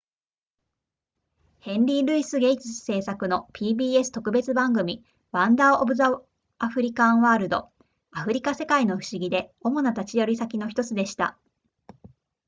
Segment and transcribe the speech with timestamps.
[1.59, 6.01] ヘンリールイスゲイツ制作の pbs 特別番組 wonders of the
[6.57, 7.67] african world
[8.09, 11.37] アフリカ世界の不思議で主な立ち寄り先の1つでした